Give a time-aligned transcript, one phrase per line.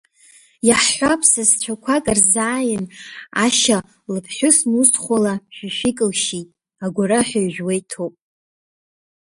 [0.67, 2.83] Иаҳҳәап, сасцәақәак рзааин
[3.43, 3.77] Ашьа
[4.13, 6.47] лыԥҳәысмусхәала шәишәик лшьит,
[6.85, 8.13] агәараҳәа ижәуа иҭоуп.